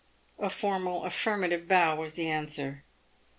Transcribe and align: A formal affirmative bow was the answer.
A 0.39 0.49
formal 0.49 1.05
affirmative 1.05 1.67
bow 1.67 1.95
was 1.95 2.13
the 2.13 2.27
answer. 2.27 2.83